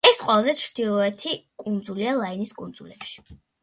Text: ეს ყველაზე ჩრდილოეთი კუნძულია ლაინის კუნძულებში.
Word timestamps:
ეს 0.09 0.19
ყველაზე 0.27 0.55
ჩრდილოეთი 0.61 1.35
კუნძულია 1.67 2.19
ლაინის 2.25 2.59
კუნძულებში. 2.63 3.29